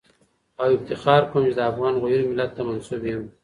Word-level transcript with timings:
او 0.61 0.67
افتخار 0.77 1.21
کوم 1.31 1.43
چي 1.47 1.53
د 1.57 1.61
افغان 1.71 1.93
غیور 2.03 2.21
ملت 2.31 2.51
ته 2.55 2.61
منسوب 2.67 3.01
یم 3.09 3.23